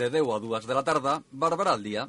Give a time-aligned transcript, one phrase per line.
[0.00, 2.06] De 10 a 2 de la tarda, Barberà al dia.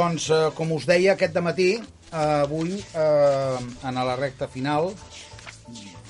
[0.00, 4.94] Doncs, eh, com us deia aquest matí, eh, avui, eh, en la recta final,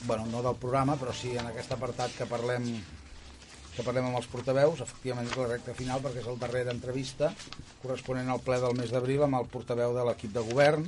[0.06, 2.70] bueno, no del programa, però sí en aquest apartat que parlem
[3.70, 7.30] que parlem amb els portaveus, efectivament és la recta final perquè és el darrer d'entrevista
[7.80, 10.86] corresponent al ple del mes d'abril amb el portaveu de l'equip de govern,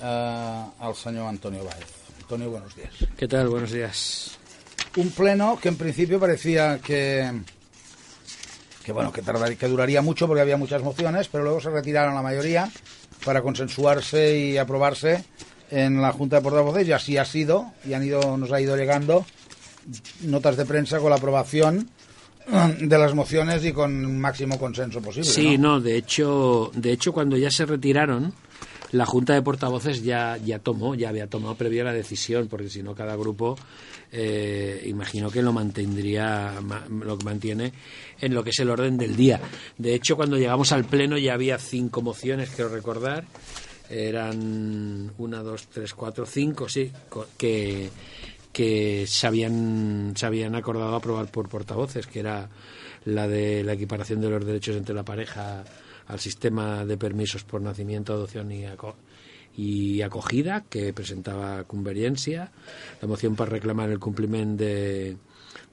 [0.00, 1.92] eh, el senyor Antonio Baez.
[2.20, 2.94] Antonio, buenos días.
[3.16, 3.48] ¿Qué tal?
[3.48, 4.38] Buenos días.
[4.96, 7.32] Un pleno que en principio parecía que
[8.86, 12.14] que bueno que tardaría, que duraría mucho porque había muchas mociones, pero luego se retiraron
[12.14, 12.70] la mayoría
[13.24, 15.24] para consensuarse y aprobarse
[15.72, 18.76] en la Junta de Portavoces y así ha sido y han ido nos ha ido
[18.76, 19.26] llegando
[20.20, 21.90] notas de prensa con la aprobación
[22.80, 25.28] de las mociones y con máximo consenso posible.
[25.28, 25.70] Sí, ¿no?
[25.70, 28.34] no, de hecho, de hecho cuando ya se retiraron,
[28.92, 32.84] la Junta de Portavoces ya, ya tomó, ya había tomado previa la decisión, porque si
[32.84, 33.58] no cada grupo,
[34.18, 37.72] eh, imagino que lo mantendría, ma- lo que mantiene
[38.18, 39.40] en lo que es el orden del día.
[39.76, 43.24] De hecho, cuando llegamos al pleno ya había cinco mociones, quiero recordar,
[43.90, 46.90] eran una, dos, tres, cuatro, cinco, sí,
[47.36, 47.90] que
[48.52, 52.48] que se habían, se habían acordado aprobar por portavoces, que era
[53.04, 55.62] la de la equiparación de los derechos entre la pareja
[56.06, 58.64] al sistema de permisos por nacimiento, adopción y,
[59.56, 62.52] y acogida, que presentaba Convergencia,
[63.00, 65.16] la moción para reclamar el cumplimiento de,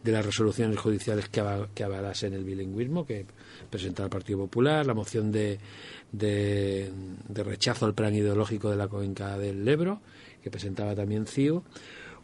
[0.06, 3.26] las resoluciones judiciales que, que avalasen el bilingüismo, que
[3.70, 5.60] presentaba el Partido Popular, la moción de,
[6.12, 6.92] de,
[7.28, 10.02] de rechazo al plan ideológico de la cuenca del Ebro,
[10.42, 11.64] que presentaba también CIU,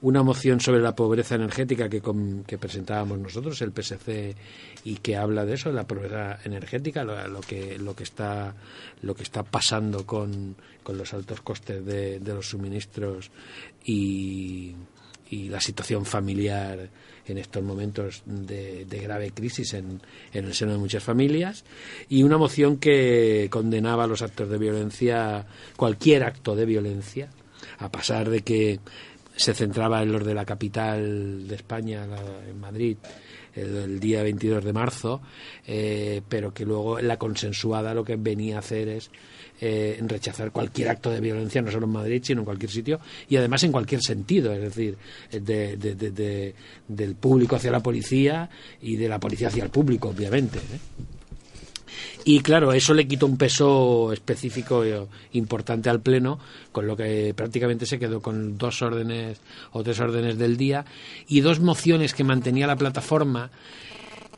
[0.02, 2.02] una moción sobre la pobreza energética que,
[2.48, 4.36] que presentábamos nosotros, el PSC,
[4.86, 8.56] y que habla de eso, de la pobreza energética, lo, lo que, lo, que está,
[9.02, 13.30] lo que está pasando con, con los altos costes de, de los suministros
[13.84, 14.74] y,
[15.30, 16.90] y la situación familiar
[17.28, 20.02] en estos momentos de, de grave crisis en,
[20.34, 21.64] en el seno de muchas familias
[22.08, 27.30] y una moción que condenaba los actos de violencia, cualquier acto de violencia,
[27.78, 28.80] a pasar de que
[29.40, 32.06] se centraba en los de la capital de España,
[32.50, 32.98] en Madrid,
[33.56, 35.22] el, día 22 de marzo,
[35.66, 39.10] eh, pero que luego la consensuada lo que venía a hacer es
[39.62, 43.00] eh, rechazar cualquier acto de violencia, no solo en Madrid, sino en cualquier sitio,
[43.30, 44.98] y además en cualquier sentido, es decir,
[46.90, 48.50] del público hacia la policía
[48.82, 50.58] y de la policía hacia el público, obviamente.
[50.58, 51.19] ¿eh?
[52.26, 56.40] Y claro, eso le quitó un peso específico eh, importante al Pleno,
[56.72, 59.40] con lo que prácticamente se quedó con dos órdenes
[59.72, 60.86] o tres órdenes del día
[61.28, 63.52] y dos mociones que mantenía la plataforma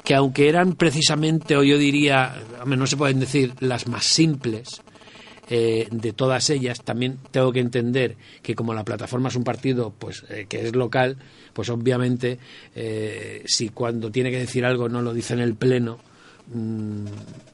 [0.04, 2.36] que aunque eran precisamente, o yo diría,
[2.66, 4.82] no se pueden decir las más simples,
[5.48, 9.92] eh, de todas ellas, también tengo que entender que como la plataforma es un partido
[9.92, 11.18] pues eh, que es local,
[11.54, 12.40] pues obviamente
[13.46, 16.00] si cuando tiene que decir algo no lo dice en el pleno,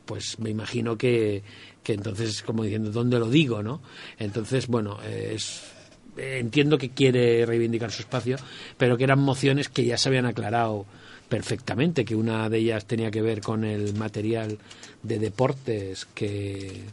[0.06, 1.44] pues me imagino que,
[1.84, 3.64] que entonces, como diciendo, ¿dónde lo digo?
[3.64, 3.82] ¿no?
[4.18, 5.64] Entonces, bueno, es,
[6.18, 8.38] entiendo que quiere reivindicar su espacio,
[8.78, 10.86] pero que eran mociones que ya se habían aclarado
[11.30, 14.58] perfectamente, que una de ellas tenía que ver con el material
[15.04, 16.84] de deportes que,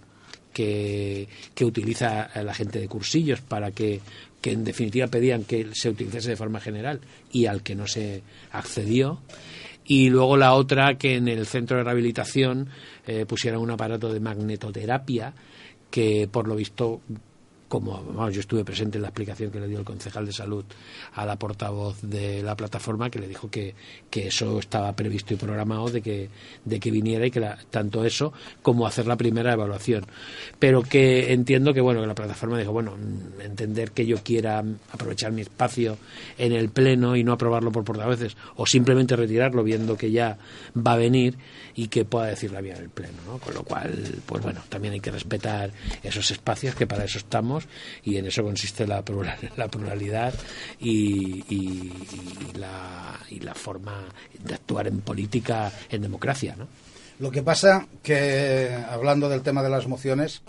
[0.53, 4.01] que, que utiliza la gente de cursillos para que,
[4.41, 7.01] que en definitiva pedían que se utilizase de forma general
[7.33, 8.23] y al que no se
[8.53, 9.21] accedió
[9.87, 12.69] y luego la otra que en el centro de rehabilitación
[13.07, 15.35] eh, pusieran un aparato de magnetoterapia
[15.91, 17.01] que por lo visto
[17.75, 20.65] como yo estuve presente en la explicación que le dio el concejal de salud
[21.15, 23.75] a la portavoz de la plataforma que le dijo que,
[24.09, 26.31] que eso estaba previsto y programado de que,
[26.65, 28.33] de que viniera y que tanto eso
[28.63, 30.07] como hacer la primera evaluación.
[30.61, 32.95] Pero que entiendo que bueno que la plataforma dijo, bueno,
[33.41, 34.63] entender que yo quiera
[34.93, 35.99] aprovechar mi espacio
[36.39, 40.39] en el pleno y no aprobarlo por portavoces o simplemente retirarlo viendo que ya
[40.77, 41.37] va a venir
[41.75, 43.39] y que pueda decir la vía en el pleno, ¿no?
[43.39, 43.93] Con lo cual,
[44.27, 45.73] pues bueno, también hay que respetar
[46.05, 47.64] esos espacios que para eso estamos
[48.05, 49.03] y en eso consiste la,
[49.57, 50.35] la pluralidad
[50.81, 51.93] y,
[52.55, 54.05] la, y la forma
[54.43, 56.55] de actuar en política, en democracia.
[56.57, 56.67] ¿no?
[57.19, 60.43] Lo que pasa que, hablando del tema de las mociones,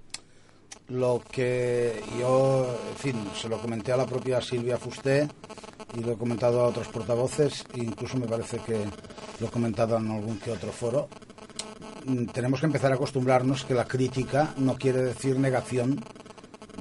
[0.89, 5.27] lo que yo, en fin, se lo comenté a la propia Silvia Fusté
[5.95, 8.85] y lo he comentado a otros portavoces, e incluso me parece que
[9.39, 11.07] lo he comentado en algún que otro foro.
[12.05, 16.03] Mm, tenemos que empezar a acostumbrarnos que la crítica no quiere decir negación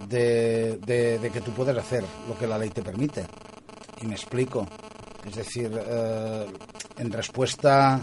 [0.08, 3.26] de, que tú puedes hacer lo que la ley te permite.
[4.00, 4.66] Y me explico.
[5.26, 6.46] Es decir, eh,
[6.98, 8.00] en respuesta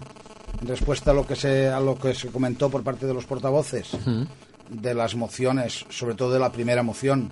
[0.60, 3.26] en respuesta a lo que se a lo que se comentó por parte de los
[3.26, 3.92] portavoces
[4.70, 7.32] de las mociones, sobre todo de la primera moción,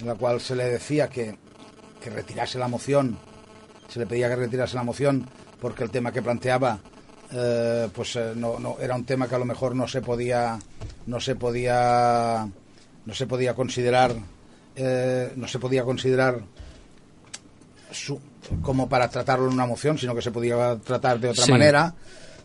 [0.00, 1.36] en la cual se le decía que,
[2.00, 3.18] que retirase la moción,
[3.88, 5.28] se le pedía que retirase la moción
[5.60, 6.78] porque el tema que planteaba
[7.32, 10.58] eh, pues eh, no, no, era un tema que a lo mejor no se podía
[11.06, 12.48] no se podía
[13.06, 14.14] no se podía considerar
[14.76, 16.40] eh, no se podía considerar
[18.62, 21.94] como para tratarlo en una moción, sino que se podía tratar de otra manera.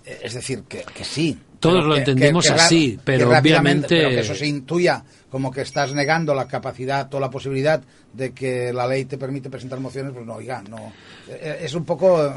[0.03, 1.37] Eh, es decir, que, sí.
[1.59, 3.95] Todos lo entendemos así, pero obviamente.
[3.95, 7.81] que eso se intuya como que estás negando la capacidad o la posibilidad
[8.13, 10.93] de que la ley te permite presentar mociones, pues no, oiga, no.
[11.27, 12.33] Eh, es un poco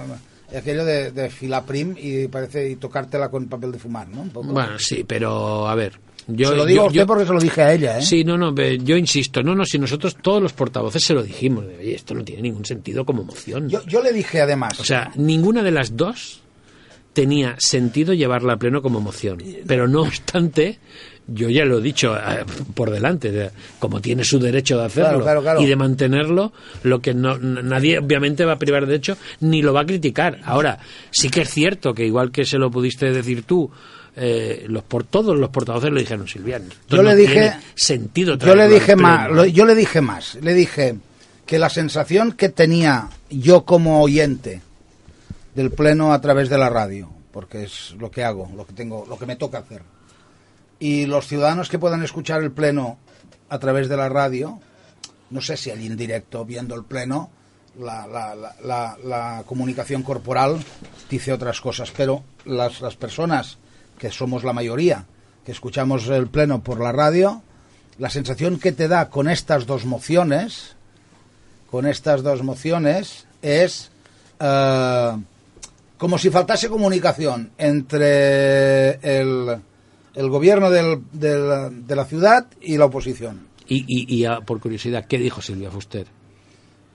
[0.56, 4.24] aquello de, de filaprim y parece y tocártela con papel de fumar, ¿no?
[4.32, 7.62] Bueno, sí, pero a ver, yo, se lo digo a usted porque se lo dije
[7.62, 8.02] a ella, ¿eh?
[8.02, 11.64] Sí, no, no, yo insisto, no, no, si nosotros todos los portavoces se lo dijimos,
[11.64, 13.68] oye, esto no tiene ningún sentido como moción.
[13.68, 14.78] Yo, yo le dije además.
[14.78, 16.42] O sea, ninguna de las dos
[17.14, 20.78] tenía sentido llevarla a pleno como moción, pero no obstante,
[21.26, 25.24] yo ya lo he dicho eh, por delante, como tiene su derecho de hacerlo
[25.58, 26.52] y de mantenerlo,
[26.82, 30.40] lo que no, nadie obviamente va a privar de hecho ni lo va a criticar.
[30.44, 30.78] Ahora,
[31.10, 33.70] sí que es cierto que igual que se lo pudiste decir tú,
[34.20, 36.66] eh, los por todos los portavoces lo dijeron Silviano.
[36.88, 38.36] Yo le dije sentido.
[38.36, 39.28] Yo le dije más.
[39.52, 40.34] yo le dije más.
[40.42, 40.96] Le dije
[41.46, 44.60] que la sensación que tenía yo como oyente
[45.54, 49.06] del pleno a través de la radio, porque es lo que hago, lo que tengo,
[49.08, 49.82] lo que me toca hacer,
[50.80, 52.98] y los ciudadanos que puedan escuchar el pleno
[53.48, 54.58] a través de la radio,
[55.30, 57.30] no sé si allí en directo viendo el pleno,
[57.78, 58.34] la, la,
[58.64, 60.58] la, la comunicación corporal
[61.08, 63.58] dice otras cosas, pero las, las personas
[63.98, 65.04] que somos la mayoría,
[65.44, 67.42] que escuchamos el pleno por la radio,
[67.98, 70.76] la sensación que te da con estas dos mociones,
[71.70, 73.90] con estas dos mociones, es
[74.40, 75.16] eh,
[75.98, 79.60] como si faltase comunicación entre el,
[80.14, 83.48] el gobierno de la ciudad y la oposición.
[83.68, 86.06] Y, y, por curiosidad, ¿qué dijo Silvia Fuster?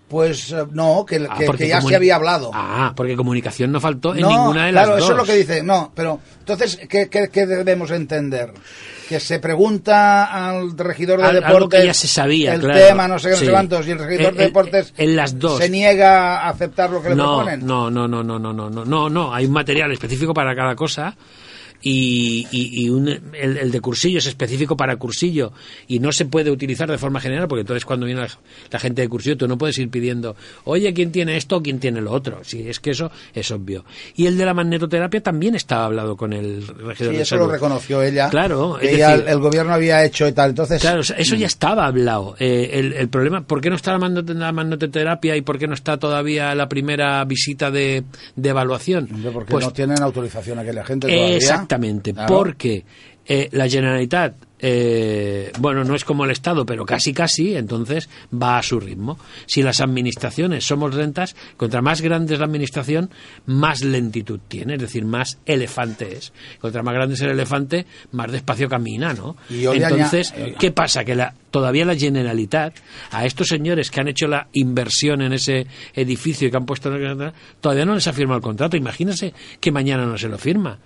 [0.08, 2.52] Pues eh, no, que, Ah, que- ya se había hablado.
[2.54, 5.04] Ah, porque comunicación no faltó en no, ninguna de las claro, dos.
[5.06, 5.64] eso es lo que dice.
[5.64, 8.54] No, pero entonces, ¿qué, qué, qué debemos entender?
[9.10, 12.80] Que se pregunta al regidor de Al- deportes algo que ya se sabía, el claro.
[12.80, 13.52] tema, no sé qué, no sé Sí.
[13.52, 15.58] cuántos, y el regidor Eh, de eh, deportes en las dos.
[15.60, 17.66] se niega a aceptar lo que le proponen.
[17.66, 20.76] no, no, no, no, no, no, no, no, no, hay un material específico para cada
[20.76, 21.16] cosa
[21.84, 25.52] y, y- y un- el, el de cursillo es específico para cursillo
[25.88, 28.30] y no se puede utilizar de forma general porque entonces cuando viene la,
[28.72, 31.80] la gente de cursillo tú no puedes ir pidiendo, oye, ¿quién tiene esto o quién
[31.80, 32.40] tiene lo otro?
[32.44, 33.84] Si es que eso es obvio.
[34.16, 37.48] Y el de la magnetoterapia también estaba hablado con el regidor Sí, de eso salud.
[37.48, 38.30] lo reconoció ella.
[38.30, 40.52] Claro, que es ella- decir- el, el gobierno había hecho y tal.
[40.52, 42.36] Entonces, Claro, eso ya estaba hablado.
[42.40, 45.98] Eh, el, el problema, ¿por qué no está la, magnetoterapia y por qué no está
[45.98, 48.04] todavía la primera visita de,
[48.36, 49.08] de evaluación?
[49.34, 51.36] Porque Pues, no tienen autorización aquella gente todavía.
[51.36, 51.73] Exactamente,
[52.14, 52.36] Claro.
[52.36, 52.86] porque
[53.26, 58.58] eh, la Generalitat, eh, bueno, no es como el Estado, pero casi casi, entonces va
[58.58, 59.18] a su ritmo.
[59.46, 63.10] Si las administraciones somos lentas, contra más grande es la administración,
[63.46, 66.34] más lentitud tiene, es decir, más elefante es.
[66.60, 69.38] Contra más grande es el elefante, más despacio camina, ¿no?
[69.50, 71.06] Y Entonces, aña- ¿qué pasa?
[71.06, 72.74] Que la, todavía la Generalitat,
[73.12, 76.90] a estos señores que han hecho la inversión en ese edificio y que han puesto...
[77.62, 78.76] Todavía no les ha firmado el contrato.
[78.76, 80.78] Imagínense que mañana no se lo firma.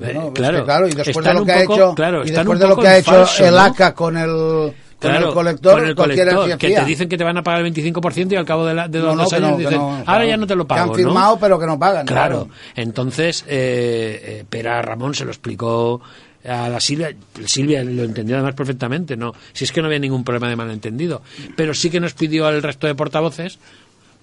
[0.00, 2.58] Eh, es que claro, y después de lo que ha poco- hecho, claro, y después
[2.58, 3.58] de lo que ha hecho falso, el.
[3.58, 7.08] ACA con el, con Claro, el colector, con el cualquiera colector, se que te dicen
[7.08, 9.16] que te van a pagar el 25% y al cabo de, la- de No, dos,
[9.16, 10.24] no, que años no, que dicen, ahora claro.
[10.26, 12.06] ya no te lo Que pago, han firmado, pero que no pagan.
[12.06, 16.00] Claro, entonces eh, eh, Pera Ramón se lo explicó
[16.46, 17.14] a la Silvia,
[17.46, 21.22] Silvia lo entendió además perfectamente, no, si es que no había ningún problema de malentendido,
[21.56, 23.58] pero sí que nos pidió al resto de portavoces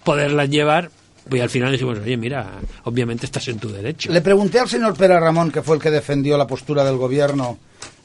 [0.04, 0.90] poderlas llevar
[1.30, 2.48] y al final dijimos, oye, mira,
[2.86, 4.12] obviamente estás en tu derecho.
[4.12, 7.58] Le pregunté al señor Pera Ramón, que fue el que defendió la postura del gobierno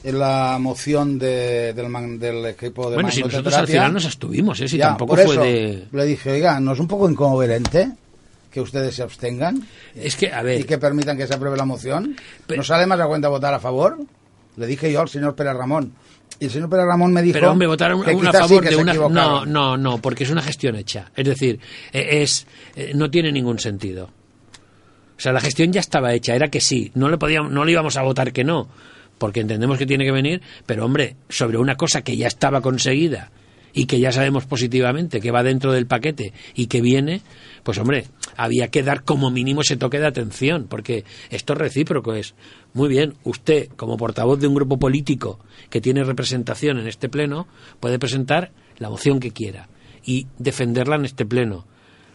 [0.03, 4.05] en la moción de- del, man- del equipo de bueno, si nosotros al final nos
[4.05, 4.67] abstuvimos, ¿eh?
[4.67, 5.85] si Ya, tampoco por fue de...
[5.91, 7.89] Le dije, oiga, ¿no es un poco incoherente
[8.51, 9.61] que ustedes se abstengan
[9.95, 12.15] Es que, a ver, y que permitan que se apruebe la moción?
[12.45, 13.97] Pero- ¿No sale más a cuenta votar a favor?
[14.55, 15.91] Le dije yo al señor Pera Ramón.
[16.39, 18.75] Y el señor Pera Ramón me dijo Pero hombre, votar un- a sí favor de
[18.75, 18.93] una...
[18.93, 21.11] No, no, no, porque es una gestión hecha.
[21.15, 21.59] Es decir,
[21.91, 24.09] eh, es eh, no tiene ningún sentido.
[25.17, 27.71] O sea, la gestión ya estaba hecha, era que sí, no le podíamos, no le
[27.71, 28.67] íbamos a votar que no,
[29.17, 33.31] porque entendemos que tiene que venir, pero hombre, sobre una cosa que ya estaba conseguida
[33.73, 37.21] y que ya sabemos positivamente que va dentro del paquete y que viene,
[37.63, 42.13] pues hombre, había que dar como mínimo ese toque de atención, porque esto es recíproco,
[42.13, 42.35] es
[42.77, 45.39] muy bien, usted como portavoz de un grupo político
[45.71, 47.47] que tiene representación en este pleno
[47.79, 49.67] puede presentar la moción que quiera
[50.05, 51.65] y defenderla en este pleno,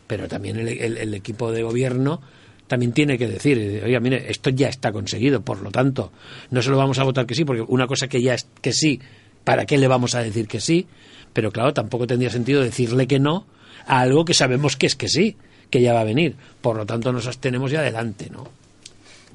[0.06, 2.20] pero también el, equipo de gobierno
[2.68, 6.12] también tiene que decir, eh, oiga, mire, esto ya está conseguido, por lo tanto,
[6.52, 8.72] no se lo vamos a votar que sí, porque una cosa que ya es que
[8.72, 9.00] sí,
[9.42, 10.86] ¿para qué le vamos a decir que sí?
[11.32, 13.46] Pero claro, tampoco tendría sentido decirle que no
[13.84, 15.36] a algo que sabemos que es que sí,
[15.70, 16.36] que ya va a venir.
[16.60, 18.61] Por lo tanto, nos abstenemos y adelante, ¿no?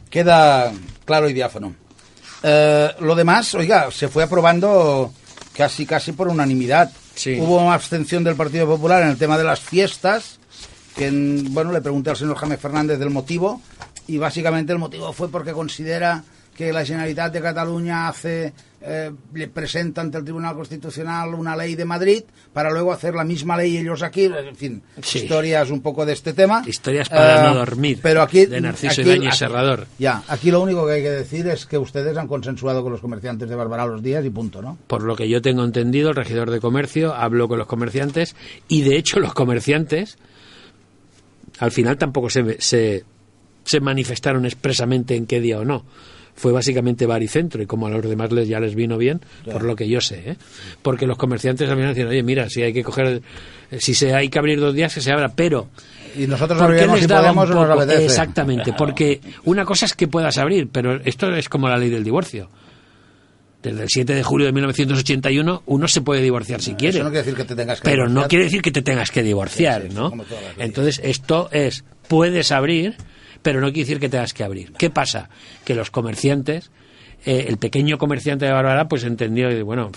[0.09, 0.71] Queda
[1.05, 1.75] claro y diáfano.
[2.43, 5.11] Eh, lo demás, oiga, se fue aprobando
[5.55, 6.91] casi casi por unanimidad.
[7.15, 7.37] Sí.
[7.39, 10.39] Hubo una abstención del Partido Popular en el tema de las fiestas,
[10.95, 13.61] que en- bueno, le pregunté al señor Jaime Fernández del motivo,
[14.07, 16.23] y básicamente el motivo fue porque considera
[16.55, 21.73] que la Generalitat de Cataluña hace eh, le presenta ante el Tribunal Constitucional una ley
[21.75, 25.19] de Madrid para luego hacer la misma ley ellos aquí, en fin, Sí.
[25.19, 26.61] historias un poco de este tema.
[26.65, 29.87] Historias para Eh, no dormir, Pero aquí de Narciso aquí- Ibáñez aquí- Serrador.
[29.97, 33.01] ya, aquí lo único que hay que decir es que ustedes han consensuado con los
[33.01, 34.77] comerciantes de Barbará los días y punto, ¿no?
[34.87, 38.35] Por lo que yo tengo entendido, el regidor de comercio habló con los comerciantes
[38.67, 40.17] y de hecho los comerciantes
[41.59, 43.03] al final tampoco se, se,
[43.63, 45.83] se manifestaron expresamente en qué día o no.
[46.37, 49.19] Fue básicamente baricentro y como a los demás les, ya les vino bien,
[49.51, 50.21] por lo que yo sé.
[50.31, 50.37] ¿eh?
[50.83, 53.23] Porque los comerciantes al final decían, oye, mira, si hay que coger,
[53.79, 55.67] si se hay que abrir dos días, que se abra, pero
[56.15, 58.05] Y nosotros ¿Por qué les si podemos nos apetece.
[58.05, 62.03] Exactamente, porque una cosa es que puedas abrir, pero esto es como la ley del
[62.03, 62.49] divorcio.
[63.63, 66.99] Desde el 7 de julio de 1981 uno se puede divorciar si quiere.
[66.99, 69.09] Eso no quiere decir que te tengas que Pero no quiere decir que te tengas
[69.09, 70.13] que divorciar, Sí, sí, ¿no?
[70.57, 72.95] Entonces, esto es, puedes abrir,
[73.41, 74.73] pero no quiere decir que tengas que abrir.
[74.73, 75.29] ¿Qué pasa?
[75.65, 76.71] Que los comerciantes,
[77.25, 79.91] eh, el pequeño comerciante de Bárbara, pues entendió, y, bueno,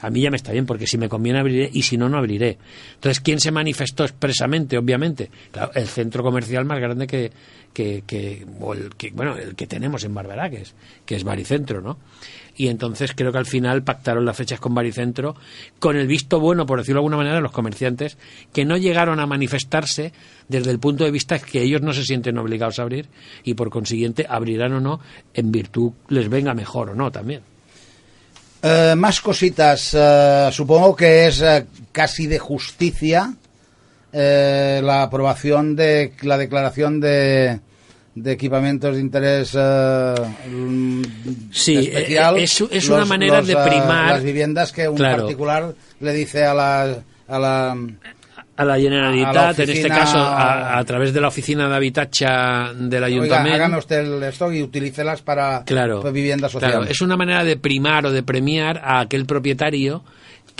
[0.00, 2.18] a mí ya me está bien, porque si me conviene abriré y si no, no
[2.18, 2.58] abriré.
[2.94, 5.30] Entonces, ¿quién se manifestó expresamente, obviamente?
[5.52, 7.30] Claro, el centro comercial más grande que,
[7.72, 11.80] que, o el que, bueno, el que tenemos en Barberá, que es, que es Baricentro,
[11.80, 11.98] ¿no?
[12.60, 15.34] Y entonces creo que al final pactaron las fechas con Baricentro
[15.78, 18.18] con el visto bueno, por decirlo de alguna manera, de los comerciantes
[18.52, 20.12] que no llegaron a manifestarse
[20.46, 23.08] desde el punto de vista que ellos no se sienten obligados a abrir
[23.44, 25.00] y por consiguiente abrirán o no
[25.32, 27.40] en virtud les venga mejor o no también.
[28.60, 29.94] Eh, más cositas.
[29.94, 33.32] eh, supongo que es eh, casi de justicia
[34.12, 37.58] la aprobación de la declaración de,
[38.22, 40.14] de equipamientos de interés eh,
[41.50, 45.22] Sí, especial, eh, es- es una manera de eh, primar- las viviendas que un Claro.
[45.22, 46.82] particular le dice a la,
[47.28, 47.76] a la
[48.56, 51.76] a la Generalitat, A la en este caso a, a través de la oficina de
[51.76, 52.26] Habitatge
[52.76, 53.54] del Ayuntamiento.
[53.54, 56.70] hágame usted el esto y utilícelas para Claro, para vivienda social.
[56.70, 60.04] claro, es una manera de primar o de premiar a aquel propietario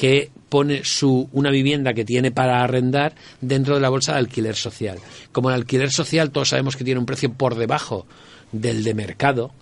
[0.00, 4.56] que pone su una vivienda que tiene para arrendar dentro de la bolsa de alquiler
[4.56, 4.98] social.
[5.30, 8.06] Como el alquiler social todos sabemos que tiene un precio por debajo
[8.50, 9.52] del de mercado,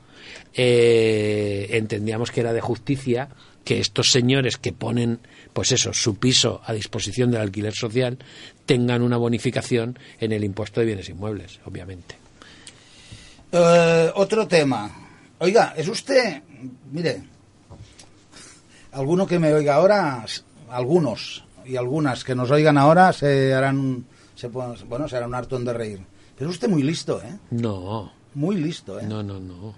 [0.54, 3.30] eh, entendíamos que era de justicia
[3.64, 5.18] que estos señores que ponen
[5.52, 8.16] pues eso su piso a disposición del alquiler social
[8.64, 12.14] tengan una bonificación en el impuesto de bienes inmuebles, obviamente.
[13.50, 15.11] Eh, otro tema.
[15.40, 16.42] Oiga, es usted,
[16.92, 17.23] mire,
[18.98, 20.24] alguno que me oiga ahora,
[20.70, 25.64] algunos y algunas que nos oigan ahora se harán, se, bueno, se harán un hartón
[25.64, 26.00] de reír.
[26.36, 27.38] Pero es usted muy listo, ¿eh?
[27.50, 29.04] No, Muy listo, ¿eh?
[29.06, 29.74] no, no, no.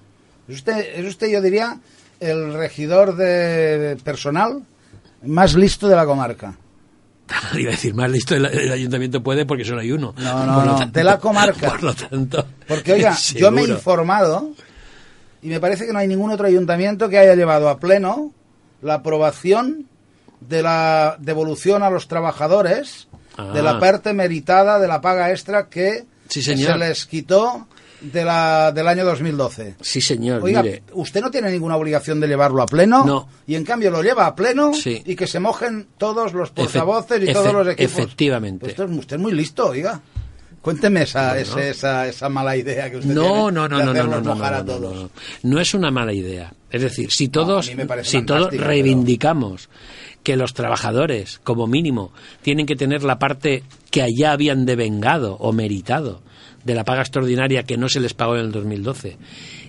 [0.49, 1.79] Es usted, es usted, yo diría,
[2.19, 4.63] el regidor de personal
[5.23, 6.57] más listo de la comarca.
[7.55, 10.15] Iba a decir, más listo el, el ayuntamiento puede porque solo hay uno.
[10.17, 11.69] No, no, no, de la comarca.
[11.73, 12.47] Por lo tanto.
[12.67, 14.51] Porque, oiga, yo me he informado
[15.43, 18.33] y me parece que no hay ningún otro ayuntamiento que haya llevado a pleno
[18.83, 19.87] la aprobación
[20.41, 23.09] de la devolución a los trabajadores
[23.55, 23.79] de la Ah.
[23.81, 26.73] parte meritada de la paga extra que Sí, señor.
[26.73, 27.67] se les quitó
[28.01, 29.75] de la, del año 2012.
[29.81, 30.83] Sí, señor, Oiga, mire.
[30.93, 33.29] usted no tiene ninguna obligación de llevarlo a pleno No.
[33.47, 35.03] y en cambio lo lleva a pleno Sí.
[35.05, 37.93] y que se mojen todos los Efe- portavoces y efe- todos los equipos.
[37.99, 38.61] efectivamente.
[38.61, 40.01] Pues esto es- usted es muy listo, oiga.
[40.63, 41.41] Cuénteme esa, Bueno.
[41.41, 44.21] ese- esa, esa mala idea que usted No, tiene no, no, de no, no, no,
[44.21, 44.95] no, no, no, todos.
[44.95, 45.11] no.
[45.43, 46.53] No es una mala idea.
[46.71, 49.69] Es decir, si todos, parece si todos reivindicamos
[50.23, 52.13] que los trabajadores, como mínimo,
[52.43, 56.21] tienen que tener la parte que allá habían devengado o meritado
[56.65, 59.17] de la paga extraordinaria que no se les pagó en el 2012,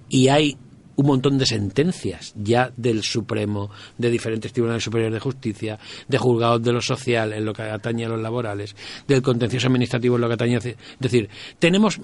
[0.09, 0.57] y hay
[0.95, 6.61] un montón de sentencias ya del Supremo, de diferentes tribunales superiores de justicia, de juzgados
[6.63, 8.75] de lo social en lo que atañe a los laborales,
[9.07, 10.59] del contencioso administrativo en lo que atañe a...
[10.59, 11.29] Es decir,
[11.59, 11.99] tenemos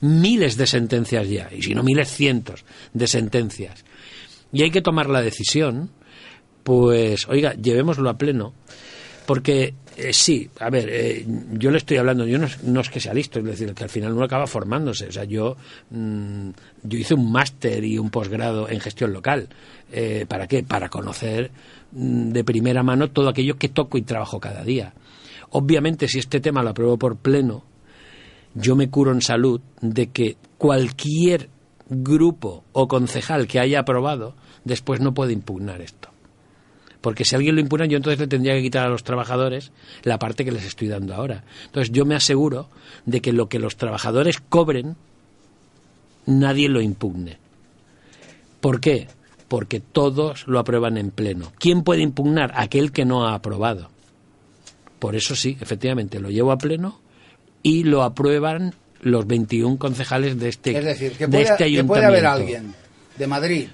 [0.00, 3.84] miles de sentencias ya, y si no miles, cientos de sentencias.
[4.52, 5.90] Y hay que tomar la decisión,
[6.62, 8.54] pues, oiga, llevémoslo a pleno,
[9.26, 12.46] porque eh, sí, a ver, eh, yo le estoy hablando, yo no,
[12.80, 15.08] es- que sea listo, es decir, que al final uno acaba formándose.
[15.08, 15.56] O sea, yo,
[15.90, 16.50] mm,
[16.84, 19.48] yo hice un máster y un posgrado en gestión local.
[19.92, 20.62] Eh, ¿Para qué?
[20.62, 21.50] Para conocer
[21.92, 24.94] mm, de primera mano todo aquello que toco y trabajo cada día.
[25.50, 27.64] Obviamente, si este tema lo apruebo por pleno,
[28.54, 31.48] yo me curo en salud de que cualquier
[31.88, 34.34] grupo o concejal que haya aprobado
[34.64, 36.10] después no puede impugnar esto.
[37.00, 40.18] Porque si alguien lo impugna, yo entonces le tendría que quitar a los trabajadores la
[40.18, 41.44] parte que les estoy dando ahora.
[41.66, 42.68] Entonces yo me aseguro
[43.06, 44.96] de que lo que los trabajadores cobren,
[46.26, 47.38] nadie lo impugne.
[48.60, 49.08] ¿Por qué?
[49.48, 51.52] Porque todos lo aprueban en pleno.
[51.58, 52.52] ¿Quién puede impugnar?
[52.54, 53.90] Aquel que no ha aprobado.
[54.98, 57.00] Por eso sí, efectivamente, lo llevo a pleno
[57.62, 61.84] y lo aprueban los 21 concejales de este, Es decir, que de puede, este que
[61.84, 62.58] puede haber ayuntamiento.
[62.66, 62.74] alguien
[63.16, 63.68] de Madrid,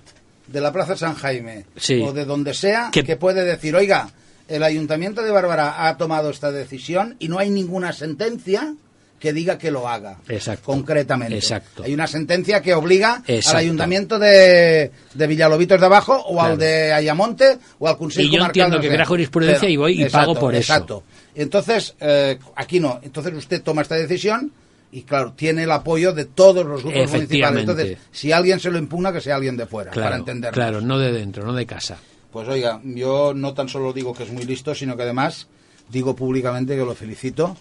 [0.47, 2.01] de la Plaza San Jaime Sí.
[2.03, 3.17] o de donde sea Que- que...
[3.17, 4.11] puede decir, oiga,
[4.49, 8.75] el Ayuntamiento de Bárbara ha tomado esta decisión y no hay ninguna sentencia
[9.19, 10.19] que diga que lo haga.
[10.29, 10.67] Exacto.
[10.67, 11.35] Concretamente.
[11.37, 11.83] Exacto.
[11.83, 13.57] Hay una sentencia que obliga Exacto.
[13.59, 18.37] al Ayuntamiento de, de Villalobitos de Abajo o al de Ayamonte o al Consejo Y
[18.37, 20.61] yo entiendo de que crea jurisprudencia y voy y exacto, pago por eso.
[20.75, 21.03] Exacto.
[21.35, 23.01] Entonces, eh, aquí no.
[23.03, 24.53] Entonces usted toma esta decisión
[24.93, 27.61] y, claro, tiene el apoyo de todos los grupos municipales.
[27.61, 30.55] Entonces, si alguien se lo impugna, que sea alguien de fuera, Claro, para entenderlo.
[30.55, 31.99] claro, no de dentro, no de casa.
[32.33, 35.49] Pues oiga, yo no tan solo digo que es muy listo, sino que además
[35.91, 37.57] digo públicamente que lo felicito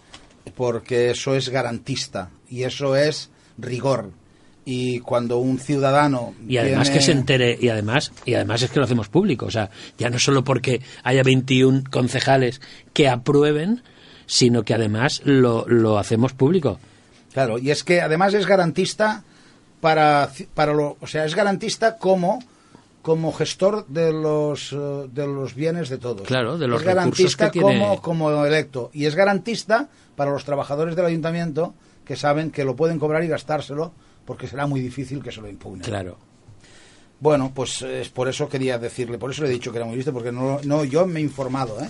[0.55, 4.11] porque eso es garantista y eso es rigor.
[4.67, 8.71] Y cuando un ciudadano Y además tiene- que se entere, y además, y además es
[8.71, 12.61] que lo hacemos público, o sea, ya no solo porque haya 21 concejales
[12.93, 13.83] que aprueben,
[14.25, 16.79] sino que además lo, lo hacemos público.
[17.36, 19.24] Claro, y es que además es garantista
[19.82, 22.39] para, para lo, o sea, es garantista como
[23.02, 26.26] como gestor de los eh, de los bienes de todos.
[26.26, 30.32] Claro, de los es recursos garantista que tiene- como como electo y es garantista para
[30.32, 31.74] los trabajadores del ayuntamiento
[32.06, 33.91] que saben que lo pueden cobrar y gastárselo
[34.26, 35.82] porque será muy difícil que se lo impugnen.
[35.84, 36.17] Claro.
[37.19, 39.98] Bueno, pues es por eso quería decirle, por eso le he dicho que era muy
[39.98, 41.89] listo porque no no yo me he informado, ¿eh?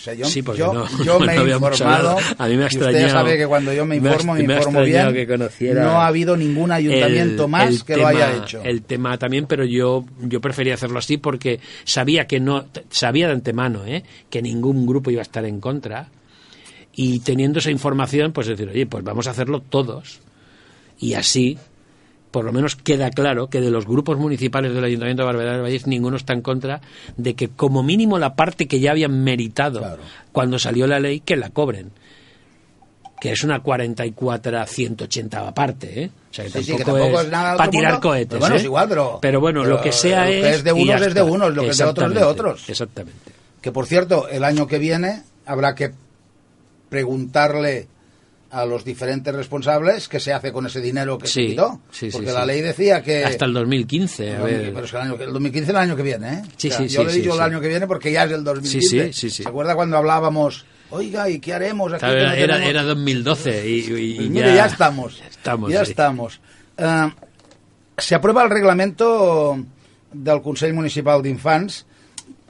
[0.00, 2.16] O sea, yo, Sí, porque yo, no- yo no me he habíamos informado.
[2.38, 4.54] A mí me ha y usted extrañado- sabe que cuando yo me informo, me, me
[4.54, 5.26] informo extrañado bien.
[5.26, 8.62] que no ha habido ningún ayuntamiento el- más el que lo haya tema- hecho.
[8.64, 13.34] El tema también, pero yo, yo prefería hacerlo así porque sabía que no, sabía de
[13.34, 14.02] antemano, ¿eh?
[14.30, 16.08] que ningún grupo iba a estar en contra
[16.92, 20.20] Y teniendo esa información, pues decir, oye, pues vamos a hacerlo todos.
[20.98, 21.56] Y así,
[22.30, 25.62] por lo menos queda claro que de los grupos municipales del Ayuntamiento de Barberá del
[25.62, 26.80] Valles ninguno está en contra
[27.16, 30.02] de que como mínimo la parte que ya habían meritado Claro.
[30.32, 31.90] cuando salió la ley, que la cobren.
[33.20, 36.10] Que es una 44 a 180 parte, ¿eh?
[36.30, 38.28] O sea, que Sí, sí, tampoco, que tampoco es, es nada para tirar mundo, cohetes.
[38.30, 38.58] pero bueno, ¿eh?
[38.58, 40.42] es igual, pero- bueno, pero lo que sea lo es.
[40.42, 42.14] que es de y ya unos es de unos, lo que es de otros es
[42.14, 42.68] de otros.
[42.70, 43.32] Exactamente.
[43.60, 45.90] Que por cierto, el año que viene habrá que
[46.88, 47.88] preguntarle
[48.52, 51.80] a los diferentes responsables qué se hace con ese dinero que se quitó.
[51.92, 52.34] sí, porque sí.
[52.34, 53.24] la ley decía que...
[53.24, 54.36] Hasta el 2015.
[54.36, 54.72] A ver.
[54.72, 56.42] Pero es que el, año, que- el 2015 es el año que viene, ¿eh?
[56.56, 59.12] Sí, sí, yo le he dicho el año que viene porque ya es el 2015.
[59.12, 59.42] Sí, sí.
[59.44, 62.04] ¿Se acuerda cuando hablábamos, oiga, ¿y qué haremos aquí?
[62.04, 65.18] No era, era, tenemos-?" era 2012 y, Pues ya, mire, ya estamos.
[65.18, 66.40] ya estamos, ya estamos.
[66.76, 67.10] Eh,
[67.98, 69.58] se aprueba el reglamento
[70.12, 71.86] del Consell Municipal d'Infants.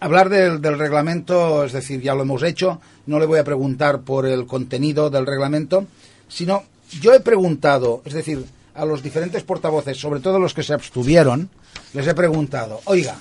[0.00, 4.00] Hablar del, del reglamento, es decir, ya lo hemos hecho, no le voy a preguntar
[4.00, 5.86] por el contenido del reglamento,
[6.28, 6.64] sino
[7.00, 11.50] yo he preguntado, es decir, a los diferentes portavoces, sobre todo los que se abstuvieron,
[11.92, 13.16] les he preguntado, oiga,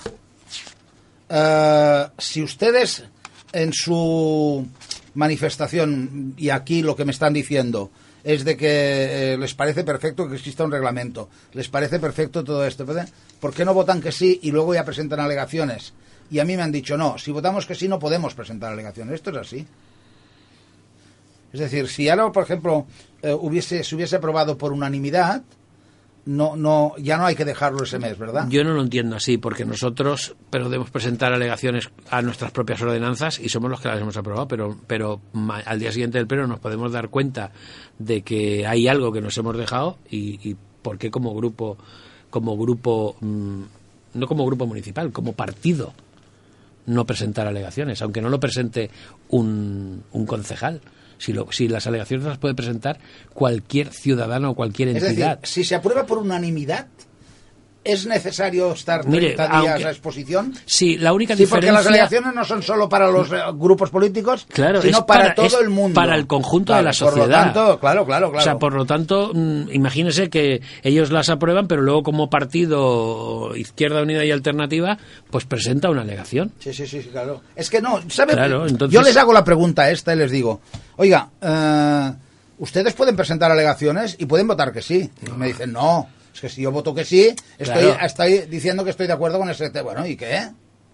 [1.28, 3.04] eh, si ustedes
[3.52, 4.66] en su
[5.14, 7.90] manifestación, y aquí lo que me están diciendo,
[8.22, 12.64] es de que eh, les parece perfecto que exista un reglamento, les parece perfecto todo
[12.66, 12.86] esto.
[13.40, 15.92] ¿por qué no votan que sí y luego ya presentan alegaciones?
[16.30, 19.14] Y a mí me han dicho, no, si votamos que sí no podemos presentar alegaciones.
[19.14, 19.66] Esto es así.
[21.52, 22.86] Es decir, si ahora, por ejemplo,
[23.22, 25.42] eh, hubiese, se hubiese aprobado por unanimidad,
[26.26, 28.46] no, no, ya no hay que dejarlo ese mes, ¿verdad?
[28.48, 33.48] Yo no lo entiendo así, porque nosotros podemos presentar alegaciones a nuestras propias ordenanzas y
[33.48, 35.20] somos los que las hemos aprobado, pero, pero
[35.64, 37.50] al día siguiente del pleno nos podemos dar cuenta
[37.98, 41.76] de que hay algo que nos hemos dejado y, y por qué como grupo,
[42.28, 43.62] como grupo, mm,
[44.14, 45.94] no como grupo municipal, como partido,
[46.90, 48.90] no presentar alegaciones, aunque no lo presente
[49.28, 50.80] un, un concejal.
[51.18, 52.98] Si, lo- si las alegaciones las puede presentar
[53.34, 55.40] cualquier ciudadano o cualquier Es decir, entidad.
[55.42, 56.86] si se aprueba por unanimidad,
[57.82, 60.54] ¿es necesario estar 30 Mire, días aunque- a exposición?
[60.66, 61.90] Sí, la única Sí, porque las diferencia...
[62.18, 65.70] alegaciones no son solo para los eh, grupos políticos, Claro, sino para, para- todo el
[65.70, 65.94] mundo.
[65.94, 67.44] para el conjunto de la Por lo sociedad.
[67.44, 68.38] tanto, claro, claro, claro.
[68.40, 73.56] O sea, por lo tanto, mm, imagínese que ellos las aprueban, pero luego como partido
[73.56, 74.98] Izquierda Unida y Alternativa,
[75.30, 76.52] pues presenta una alegación.
[76.58, 77.40] Sí, sí, sí, sí, claro.
[77.56, 78.34] Es que no, ¿sabe?
[78.34, 80.60] Claro, entonces- Yo les hago la pregunta esta y les digo,
[80.96, 82.12] oiga, eh,
[82.58, 85.10] ustedes pueden presentar alegaciones y pueden votar que sí.
[85.26, 87.98] Y me dicen, no, es que si yo voto que sí, estoy, Claro.
[88.06, 89.70] estoy diciendo que estoy de acuerdo con ese...
[89.70, 90.48] te- Bueno, ¿y qué?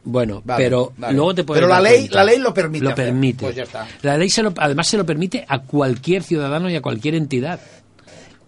[0.05, 1.15] Bueno, Vale, pero vale.
[1.15, 3.07] luego te puedes Pero la ley- la ley lo permite Lo hacer.
[3.07, 3.45] permite.
[3.45, 3.87] Pues ya está.
[4.03, 7.59] La ley se lo- además se lo permite a cualquier ciudadano y a cualquier entidad.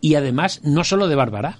[0.01, 1.59] Y además, no solo de Bárbara,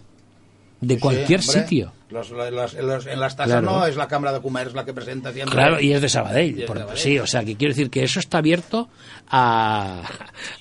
[0.81, 1.61] de Sí, cualquier hombre.
[1.63, 1.93] sitio.
[2.11, 3.67] Los- los- en, los- en las tasas Claro.
[3.81, 5.55] no es la Cámara de Comercio la que presenta siempre.
[5.55, 6.57] Claro, y es de Sabadell.
[6.57, 6.67] De.
[6.95, 8.89] Sí, o sea, que quiero decir que eso está abierto
[9.31, 10.03] a,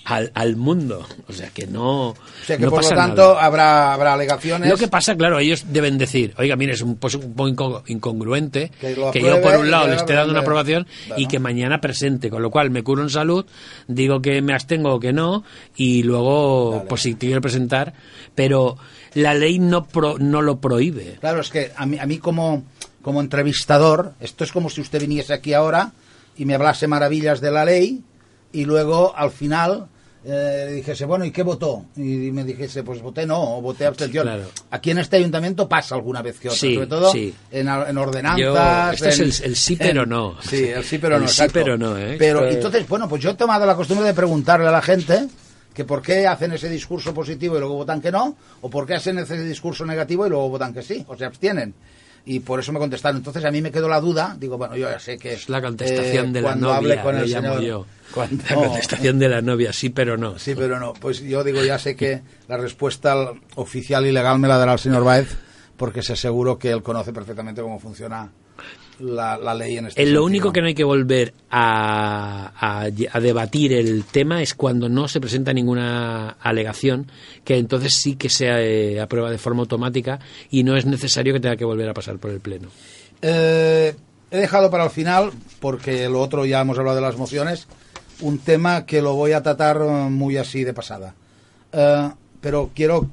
[0.06, 1.06] al, al mundo.
[1.28, 2.10] O sea, que no.
[2.10, 3.46] O sea que no por lo tanto nada.
[3.46, 4.70] habrá, habrá alegaciones.
[4.70, 8.72] Lo que pasa, claro, ellos deben decir, oiga, mire, es un, pues, poco inco- incongruente
[8.80, 12.42] Que yo por un lado le esté dando una aprobación y que mañana presente, con
[12.42, 13.46] lo cual me curo en salud,
[13.88, 15.44] digo que me abstengo o que no
[15.76, 16.84] y luego, Vale.
[16.90, 17.94] pues si quiero presentar,
[18.36, 18.78] pero
[19.14, 21.18] la ley no, pro- no lo prohíbe.
[21.20, 22.64] Claro, es que a mí, a mí como,
[23.02, 25.92] como entrevistador, esto es como si usted viniese aquí ahora
[26.38, 28.02] y me hablase maravillas de la ley
[28.52, 29.88] y luego al final
[30.26, 31.86] eh, dijese, bueno, ¿y qué votó?
[31.96, 34.24] Y me dijese, pues voté no, o voté abstención.
[34.26, 34.44] Claro.
[34.72, 37.34] Aquí en este ayuntamiento pasa alguna vez que otra, Sí, sobre todo sí.
[37.52, 38.40] en, en ordenanzas.
[38.40, 40.36] Yo- esto es el- el sí pero en- no.
[40.42, 41.28] Sí, el sí pero El no.
[41.30, 41.54] sí exacto.
[41.54, 42.16] pero no, ¿eh?
[42.20, 45.28] Pero entonces, bueno, pues yo he tomado la costumbre de preguntarle a la gente
[45.78, 48.96] que por qué hacen ese discurso positivo y luego votan que no, o por qué
[48.96, 51.76] hacen ese discurso negativo y luego votan que sí, o se abstienen.
[52.26, 53.18] Y por eso me contestaron.
[53.18, 55.34] Entonces a mí me quedó la duda, digo, bueno, yo ya sé que...
[55.34, 57.86] Es la contestación eh, de la cuando novia, hable con el señor- yo.
[58.12, 60.40] cuando- La contestación de la novia, sí pero no.
[60.40, 60.94] Sí, pero no.
[60.94, 64.74] Pues yo digo, ya sé que la respuesta al- oficial y legal me la dará
[64.74, 65.38] el señor Baez,
[65.78, 68.32] porque se aseguro que él conoce perfectamente cómo funciona
[69.00, 70.26] la, la ley en este Eh, Lo sentido.
[70.26, 72.82] único que no hay que volver a, a-
[73.12, 77.12] a debatir el tema es cuando no se presenta ninguna alegación,
[77.44, 78.48] que entonces sí que se
[78.96, 82.18] eh, aprueba de forma automática y no es necesario que tenga que volver a pasar
[82.18, 82.70] por el Pleno.
[83.22, 83.96] Eh,
[84.32, 87.68] he dejado para el final, porque lo otro ya hemos hablado de las mociones,
[88.22, 91.14] un tema que lo voy a tratar muy así de pasada.
[91.72, 92.10] Eh,
[92.42, 93.10] pero quiero,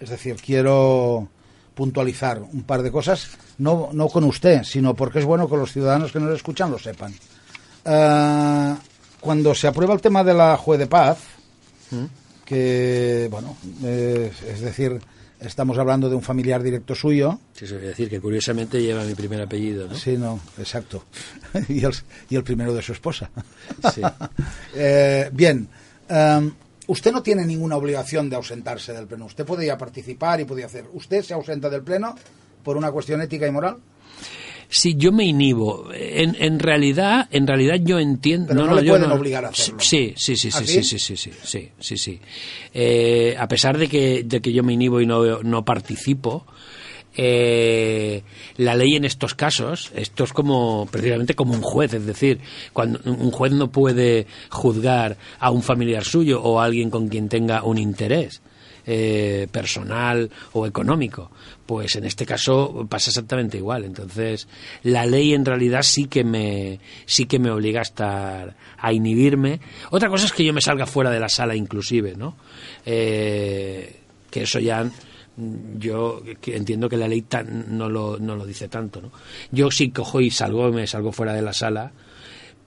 [0.00, 1.28] es decir, quiero
[1.74, 5.72] puntualizar un par de cosas, no, no con usted, sino porque es bueno que los
[5.72, 7.14] ciudadanos que nos escuchan lo sepan.
[7.84, 8.74] Eh,
[9.20, 11.18] cuando se aprueba el tema de la juez de paz,
[12.44, 15.00] que, bueno, eh, es decir,
[15.40, 17.38] estamos hablando de un familiar directo suyo.
[17.52, 19.94] Sí, eso quiere decir que curiosamente lleva mi primer apellido, ¿no?
[19.94, 21.04] Sí, no, exacto.
[21.68, 21.92] y, el,
[22.30, 23.30] y el primero de su esposa.
[23.94, 24.02] Sí.
[24.74, 25.68] Eh, bien,
[26.08, 26.52] em,
[26.92, 29.24] usted no tiene ninguna obligación de ausentarse del pleno.
[29.24, 30.84] Usted podría participar y podría hacer.
[30.92, 32.14] ¿Usted se ausenta del pleno
[32.62, 33.78] por una cuestión ética y moral?
[34.68, 35.88] Sí, yo me inhibo.
[35.92, 38.48] En, en realidad, en realidad yo entiendo.
[38.48, 39.80] Pero no le yo pueden obligar a hacerlo.
[39.80, 40.82] Sí, sí, sí, ¿Ah, sí, sí?
[40.82, 42.20] sí, sí, sí, sí, sí, sí.
[42.74, 46.46] Eh, a pesar de que, de que yo me inhibo y no, no participo,
[47.16, 48.22] eh,
[48.56, 52.40] la ley en estos casos, esto es como precisamente como un juez, es decir,
[52.72, 57.28] cuando un juez no puede juzgar a un familiar suyo o a alguien con quien
[57.28, 58.42] tenga un interés
[58.84, 61.30] eh, personal o económico.
[61.66, 63.84] Pues en este caso pasa exactamente igual.
[63.84, 64.48] Entonces,
[64.82, 69.60] la ley en realidad sí que me sí que me obliga a estar a inhibirme.
[69.90, 72.36] Otra cosa es que yo me salga fuera de la sala inclusive, ¿no?
[72.84, 74.90] Eh, que eso ya
[75.78, 79.10] yo entiendo que la ley tan- no, lo, no lo dice tanto, ¿no?
[79.50, 81.92] Yo sí cojo y salgo, me salgo fuera de la sala,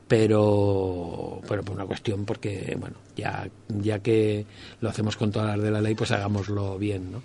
[0.08, 3.48] pero pero por una cuestión porque bueno ya
[3.82, 4.46] ya que
[4.82, 7.22] lo hacemos con todas las de la ley pues hagámoslo bien no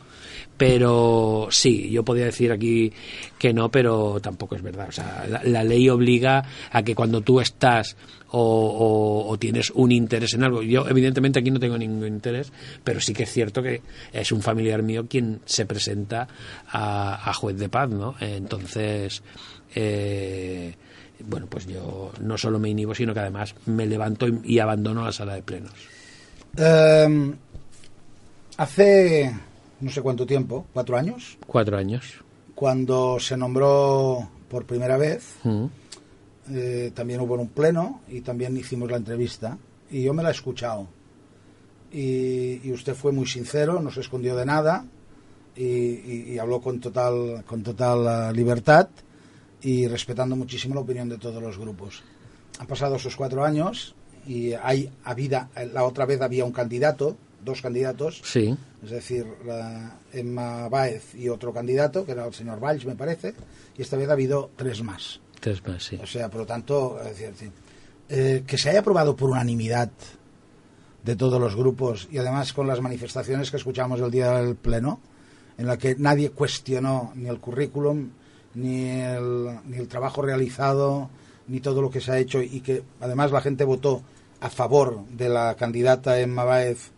[0.57, 2.93] pero sí yo podría decir aquí
[3.39, 4.89] que no pero tampoco es verdad.
[4.89, 7.97] O sea la, la ley obliga a que cuando tú estás
[8.31, 12.53] o, o- o tienes un interés en algo yo evidentemente aquí no tengo ningún interés
[12.85, 16.29] pero sí que es cierto que es un familiar mío quien se presenta
[16.69, 19.23] a, a juez de paz no entonces
[19.75, 20.75] eh,
[21.27, 25.05] bueno, pues yo no solo me inhibo, sino que además me levanto y, y abandono
[25.05, 25.73] la sala de plenos.
[26.57, 27.35] Em,
[28.57, 29.35] hace
[29.81, 32.05] no sé cuánto tiempo, cuatro años, Cuatro años.
[32.55, 35.65] cuando se nombró por primera vez, Mm.
[36.53, 39.57] eh, también hubo un pleno y también hicimos la entrevista
[39.91, 40.87] y yo me la he escuchado.
[41.93, 44.85] Y, y usted fue muy sincero, no se escondió de nada
[45.57, 48.89] y, y- y habló con total, con total eh, libertad
[49.63, 52.03] y respetando muchísimo la opinión de todos los grupos.
[52.59, 53.95] Han pasado esos cuatro años
[54.27, 59.99] y hay habida, la otra vez había un candidato, dos candidatos, Sí, es decir, la
[60.13, 63.35] Emma Baez y otro candidato, que era el señor Valls, me parece,
[63.77, 65.21] y esta vez ha habido tres más.
[65.41, 65.99] tres más, sí.
[66.03, 67.51] O sea, por lo tanto, es decir.
[68.13, 69.91] Eh, que se haya aprobado por unanimidad
[71.05, 75.01] de todos los grupos y además con las manifestaciones que escuchamos el día del pleno,
[75.57, 78.11] en la que nadie cuestionó ni el currículum,
[78.55, 81.09] ni el, ni el trabajo realizado,
[81.49, 84.03] ni todo lo que se ha hecho y que además la gente votó
[84.41, 86.91] a favor de la candidata Emma Baez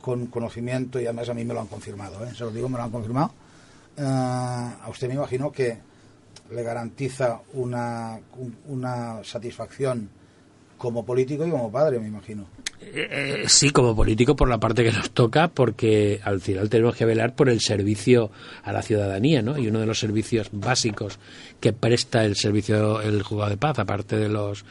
[0.00, 2.32] con conocimiento y además a mí me lo han confirmado, ¿eh?
[2.34, 3.30] se lo digo, me lo han confirmado.
[3.96, 5.78] Eh, a usted me imagino que
[6.50, 10.08] le garantiza una, un- una satisfacción
[10.76, 12.44] como político y como padre, me imagino.
[12.92, 16.94] Eh, eh, sí, como político por la parte que nos toca, porque al final tenemos
[16.94, 18.30] que velar por el servicio
[18.62, 19.58] a la ciudadanía, ¿no?
[19.58, 21.18] Y uno de los servicios básicos
[21.60, 24.64] que presta el servicio, el juzgado de paz, aparte de los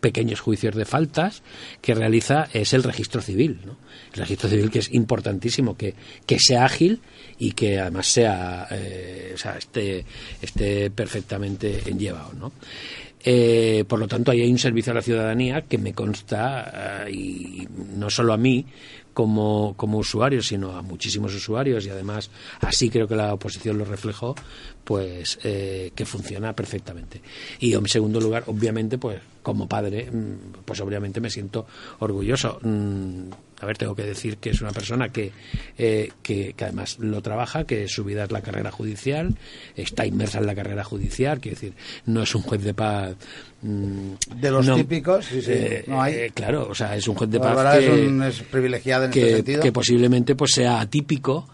[0.00, 1.42] pequeños juicios de faltas
[1.82, 3.76] que realiza, es el registro civil, ¿no?
[4.12, 5.94] El registro civil que es importantísimo, que,
[6.26, 7.00] que sea ágil
[7.38, 10.04] y que además sea, eh, o sea, esté,
[10.40, 12.52] esté perfectamente llevado, ¿no?
[13.30, 17.12] Eh, por lo tanto, ahí hay un servicio a la ciudadanía que me consta, eh,
[17.12, 18.64] y no solo a mí
[19.12, 22.30] como, como usuario, sino a muchísimos usuarios, y además
[22.62, 24.34] así creo que la oposición lo reflejó,
[24.82, 27.20] pues eh, que funciona perfectamente.
[27.60, 31.66] Y en segundo lugar, obviamente, pues como padre, mm, pues obviamente me siento
[31.98, 32.58] orgulloso.
[33.60, 35.32] A ver, tengo que decir que es una persona que,
[35.76, 39.34] eh, que, que además lo trabaja, que su vida es la carrera judicial,
[39.76, 41.72] está inmersa en la carrera judicial, quiero decir,
[42.06, 43.16] no es un juez de paz.
[43.62, 46.14] mm, De los no, típicos, sí, sí, eh, no hay.
[46.14, 49.10] eh, claro, o sea, es un juez de paz que, es, un- es privilegiada en
[49.10, 49.62] este que, sentido.
[49.62, 51.48] que posiblemente pues sea atípico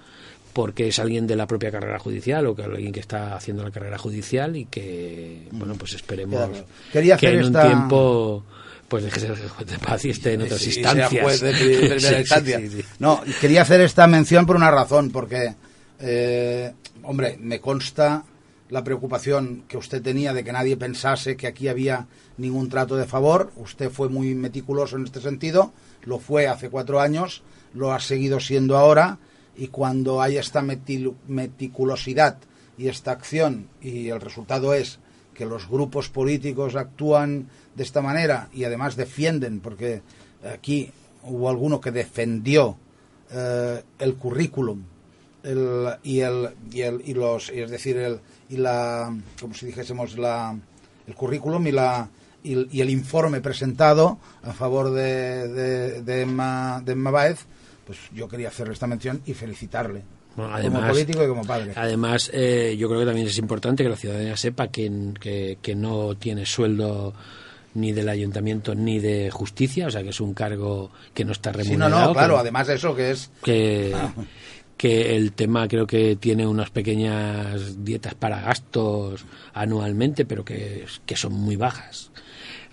[0.53, 3.71] porque es alguien de la propia carrera judicial o que alguien que está haciendo la
[3.71, 6.51] carrera judicial y que bueno pues esperemos
[6.93, 8.45] que en esta- un tiempo
[8.95, 11.53] pues deje de ser juez de paz y esté en otras Sí, instancias juez de
[11.53, 12.59] pri- primera Sí, sí, instancia.
[12.61, 12.85] sí, sí.
[13.01, 15.55] No, quería hacer esta mención por una razón, porque,
[15.99, 18.25] eh, hombre, me consta
[18.71, 22.07] la preocupación que usted tenía de que nadie pensase que aquí había
[22.39, 23.53] ningún trato de favor.
[23.57, 25.73] Usted fue muy meticuloso en este sentido,
[26.05, 27.43] lo fue hace cuatro años,
[27.75, 29.19] lo ha seguido siendo ahora,
[29.57, 32.39] y cuando hay esta metil- meticulosidad
[32.79, 34.99] y esta acción, y el resultado es
[35.35, 40.01] que los grupos políticos actúan de esta manera y además defienden, porque
[40.53, 40.91] aquí
[41.25, 42.77] hubo alguno que defendió
[43.31, 44.83] eh, el currículum
[46.03, 50.57] y el y el y los es decir el y la como si dijésemos la
[51.07, 52.09] el currículum y la
[52.43, 55.49] y, el- informe presentado a favor de,
[56.03, 57.39] de, Emma, de Emma Baez,
[57.87, 60.03] pues yo quería hacer esta mención y felicitarle
[60.35, 61.73] como Además, político y como padre.
[61.77, 65.75] Además, eh, yo creo que también es importante que la ciudadanía sepa que, que, que
[65.75, 67.15] no tiene sueldo
[67.75, 71.51] ni del ayuntamiento ni de justicia, o sea que es un cargo que no está
[71.53, 72.07] Sí, no, remunerado.
[72.07, 73.31] no, claro, que- además de eso que es...
[73.43, 74.13] que, Ah.
[74.77, 81.17] que el tema creo que tiene unas pequeñas dietas para gastos anualmente, pero que, que
[81.17, 82.11] son muy bajas.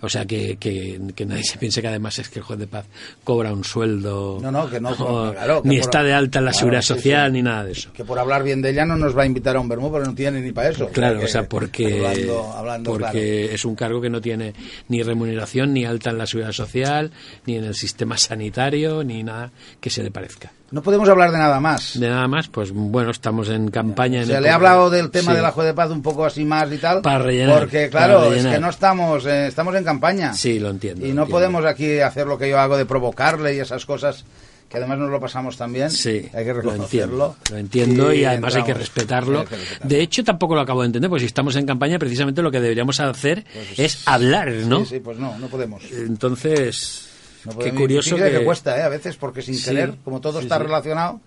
[0.04, 2.66] O sea, que, que, que nadie se piense que además es que el juez de
[2.66, 2.86] paz
[3.22, 6.40] cobra un sueldo, No, no, que no, o claro, que ni por- está de alta
[6.40, 7.32] en la claro, seguridad sí, social, sí.
[7.34, 7.92] ni nada de eso.
[7.92, 10.08] Que por hablar bien de ella no nos va a invitar a un vermú porque
[10.08, 10.88] no tiene ni para eso.
[10.88, 14.52] Claro, o sea, porque, Hablando, hablando porque es un cargo que no tiene
[14.88, 17.12] ni remuneración, ni alta en la seguridad social,
[17.46, 20.50] ni en el sistema sanitario, ni nada que se le parezca.
[20.72, 22.00] No podemos hablar de nada más.
[22.00, 24.16] De nada más, pues bueno, estamos en campaña.
[24.16, 24.54] En el le Congreso.
[24.56, 25.36] hablado del tema Sí.
[25.36, 27.02] de la juez de paz un poco así más y tal.
[27.02, 30.32] Para rellenar, Porque, claro, es que no estamos, eh, estamos en campaña.
[30.32, 31.00] Sí, lo entiendo.
[31.06, 31.30] Y no entiendo.
[31.30, 34.24] podemos aquí hacer lo que yo hago de provocarle y esas cosas
[34.70, 35.90] que además nos lo pasamos también.
[35.90, 36.70] Sí, hay que lo entiendo.
[36.70, 37.36] reconocerlo.
[37.50, 39.40] Lo entiendo y, además hay que respetarlo.
[39.40, 39.88] Hay que respetarlo.
[39.90, 42.60] De hecho, tampoco lo acabo de entender, porque si estamos en campaña, precisamente lo que
[42.60, 43.44] deberíamos hacer
[43.76, 44.78] es hablar, ¿no?
[44.78, 45.82] Pues Sí, sí, pues no, no podemos.
[45.92, 47.10] Entonces,
[47.44, 48.44] No qué curioso que...
[48.44, 48.82] cuesta, ¿eh?
[48.82, 50.62] A veces, porque sin Sí, querer, como todo sí, está sí.
[50.64, 51.20] relacionado.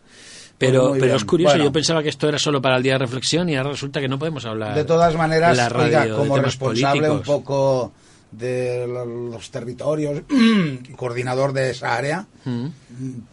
[0.58, 1.16] Pero, pues pero bien.
[1.18, 1.66] es curioso, Bueno.
[1.66, 4.08] yo pensaba que esto era solo para el día de reflexión y ahora resulta que
[4.08, 4.74] no podemos hablar.
[4.74, 7.92] De todas maneras, la radio oiga, de como responsable un poco
[8.38, 10.22] de lo- los territorios
[10.96, 12.68] coordinador de esa área, Mm.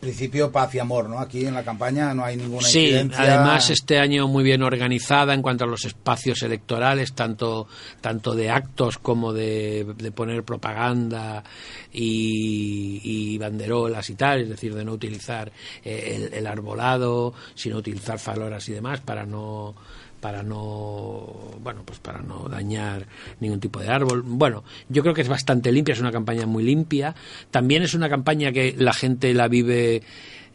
[0.01, 1.19] principio paz y amor, ¿no?
[1.19, 3.21] Aquí en la campaña no hay ninguna Sí, incidencia.
[3.23, 7.69] además este año muy bien organizada en cuanto a los espacios electorales, tanto,
[8.01, 11.45] tanto de actos como de, de poner propaganda
[11.93, 13.01] y,
[13.35, 15.53] y banderolas y tal, es decir, de no utilizar
[15.85, 19.75] eh, el, el arbolado, sino utilizar faloras y demás para no
[20.23, 21.27] para no
[21.61, 23.07] bueno pues para no dañar
[23.41, 24.23] ningún tipo de árbol.
[24.25, 27.15] Bueno yo creo que es bastante limpia es una campaña muy limpia.
[27.51, 30.03] También es una campaña que la gente la vive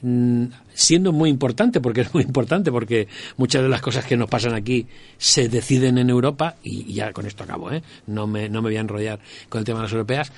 [0.02, 0.46] mm,
[0.78, 4.54] siendo muy importante, porque es muy importante, porque muchas de las cosas que nos pasan
[4.54, 4.86] aquí
[5.18, 7.82] se deciden en Europa, y, ya con esto acabo, ¿eh?
[8.06, 10.32] no, me, no me voy a enrollar con el tema de las europeas,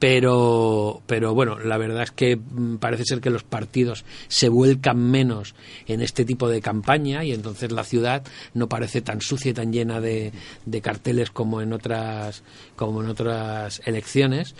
[0.00, 4.98] pero, pero bueno, la verdad es que mm, parece ser que los partidos se vuelcan
[4.98, 5.54] menos
[5.86, 9.72] en este tipo de campaña y entonces la ciudad no parece tan sucia y tan
[9.72, 10.32] llena de,
[10.66, 12.42] de carteles como en otras
[12.76, 14.54] como en otras elecciones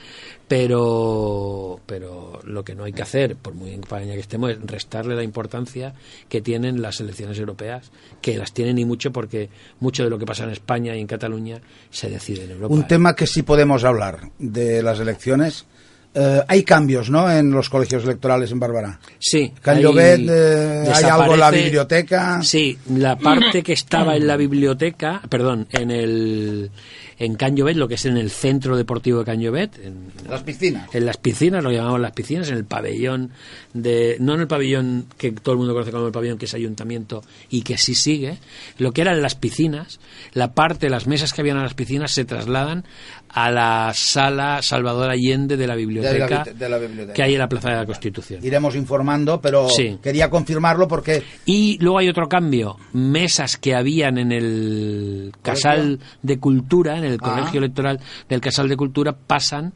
[0.49, 4.61] pero pero lo que no hay que hacer por muy en campaña que estemos es
[4.63, 5.95] restarle la importancia
[6.29, 9.49] que tienen las elecciones europeas que las tienen y mucho porque
[9.81, 11.61] mucho de lo que pasa en España y en Cataluña
[11.91, 12.87] se decide en Europa Un ¿eh?
[12.89, 15.67] tema que sí podemos hablar de las elecciones.
[16.15, 17.31] Eh, hay cambios, ¿no?
[17.31, 19.01] En los colegios electorales en Bárbara.
[19.19, 19.53] Sí.
[19.61, 22.41] Can hay- Llobet, eh, hay algo en la biblioteca.
[22.43, 26.71] Sí, la parte que estaba en la biblioteca, perdón, en el
[27.17, 30.43] en Can Llobet, lo que es en el centro deportivo de Can Llobet, en, Las
[30.43, 30.93] piscinas.
[30.95, 33.31] en las piscinas, lo llamamos las piscinas, en el pabellón
[33.73, 36.55] de no en el pabellón que todo el mundo conoce como el pabellón que es
[36.55, 38.39] ayuntamiento y que sí sigue,
[38.79, 40.01] lo que eran las piscinas,
[40.33, 42.85] la parte, las mesas que habían en las piscinas se trasladan
[43.29, 47.13] a la sala Salvador Allende de la biblioteca, de la biblioteca.
[47.15, 48.45] que hay en la Plaza de la Constitución.
[48.45, 49.99] Iremos informando, pero Sí.
[50.03, 56.39] quería confirmarlo porque Y luego hay otro cambio, mesas que habían en el Casal de
[56.39, 57.31] Cultura, en el Ah.
[57.31, 59.73] colegio electoral del Casal de Cultura, pasan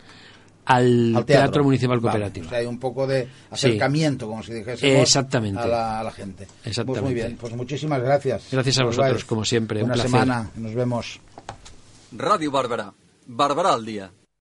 [0.65, 2.47] al, al Teatro, teatro, Municipal Vale, Cooperativo.
[2.47, 3.31] o sea, hay un poco de Sí.
[3.53, 5.61] acercamiento, como si dijésemos, Exactamente.
[5.61, 6.45] A, la, a la gente.
[6.65, 6.85] Exactamente.
[6.85, 8.49] Pues muy bien, pues muchísimas gracias.
[8.53, 9.25] Gracias a vosotros, vais.
[9.25, 10.11] como siempre, un Buena placer.
[10.11, 11.21] semana, nos vemos.
[12.17, 12.93] Ràdio Barberà.
[13.27, 14.11] Barberà al dia.